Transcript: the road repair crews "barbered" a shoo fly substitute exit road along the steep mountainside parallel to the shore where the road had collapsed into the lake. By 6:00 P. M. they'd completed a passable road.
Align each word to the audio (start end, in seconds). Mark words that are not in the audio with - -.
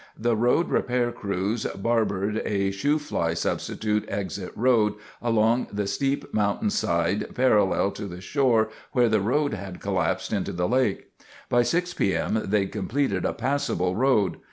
the 0.17 0.35
road 0.35 0.67
repair 0.69 1.11
crews 1.11 1.63
"barbered" 1.77 2.41
a 2.43 2.71
shoo 2.71 2.97
fly 2.97 3.35
substitute 3.35 4.03
exit 4.09 4.51
road 4.55 4.95
along 5.21 5.67
the 5.71 5.85
steep 5.85 6.33
mountainside 6.33 7.35
parallel 7.35 7.91
to 7.91 8.07
the 8.07 8.19
shore 8.19 8.69
where 8.93 9.09
the 9.09 9.21
road 9.21 9.53
had 9.53 9.79
collapsed 9.79 10.33
into 10.33 10.51
the 10.51 10.67
lake. 10.67 11.11
By 11.49 11.61
6:00 11.61 11.95
P. 11.95 12.15
M. 12.15 12.41
they'd 12.47 12.71
completed 12.71 13.25
a 13.25 13.33
passable 13.33 13.95
road. 13.95 14.39